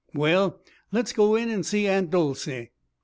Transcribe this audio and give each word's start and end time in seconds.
Well 0.15 0.59
let's 0.91 1.13
go 1.13 1.35
in 1.35 1.51
and 1.51 1.63
see 1.63 1.85
Aunt 1.85 2.09
Dolcey." 2.09 2.71